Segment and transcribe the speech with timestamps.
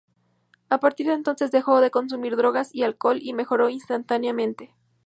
[0.69, 4.73] A partir de entonces dejó de consumir drogas y alcohol y mejoró instantáneamente.